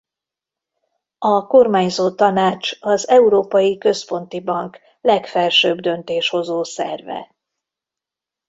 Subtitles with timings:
[1.17, 7.35] A Kormányzótanács az Európai Központi Bank legfelsőbb döntéshozó szerve.